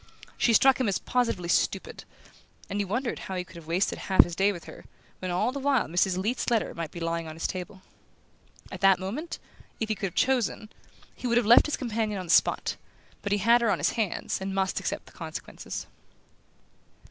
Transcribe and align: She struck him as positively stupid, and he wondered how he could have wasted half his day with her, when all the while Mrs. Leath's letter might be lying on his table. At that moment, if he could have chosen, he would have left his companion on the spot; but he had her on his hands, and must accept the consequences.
She 0.35 0.53
struck 0.53 0.79
him 0.79 0.87
as 0.89 0.97
positively 0.97 1.47
stupid, 1.49 2.05
and 2.71 2.81
he 2.81 2.85
wondered 2.85 3.19
how 3.19 3.35
he 3.35 3.43
could 3.43 3.55
have 3.55 3.67
wasted 3.67 3.99
half 3.99 4.23
his 4.23 4.35
day 4.35 4.51
with 4.51 4.63
her, 4.63 4.85
when 5.19 5.29
all 5.29 5.51
the 5.51 5.59
while 5.59 5.85
Mrs. 5.85 6.17
Leath's 6.17 6.49
letter 6.49 6.73
might 6.73 6.89
be 6.89 6.99
lying 6.99 7.27
on 7.27 7.35
his 7.35 7.45
table. 7.45 7.83
At 8.71 8.81
that 8.81 8.97
moment, 8.97 9.37
if 9.79 9.89
he 9.89 9.93
could 9.95 10.07
have 10.07 10.15
chosen, 10.15 10.71
he 11.13 11.27
would 11.27 11.37
have 11.37 11.45
left 11.45 11.67
his 11.67 11.77
companion 11.77 12.19
on 12.19 12.25
the 12.25 12.31
spot; 12.31 12.77
but 13.21 13.31
he 13.31 13.37
had 13.37 13.61
her 13.61 13.69
on 13.69 13.77
his 13.77 13.91
hands, 13.91 14.41
and 14.41 14.55
must 14.55 14.79
accept 14.79 15.05
the 15.05 15.11
consequences. 15.11 15.85